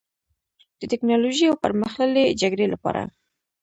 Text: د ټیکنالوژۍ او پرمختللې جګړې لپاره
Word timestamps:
د 0.79 0.81
ټیکنالوژۍ 0.91 1.45
او 1.49 1.55
پرمختللې 1.63 2.35
جګړې 2.41 2.65
لپاره 2.73 3.01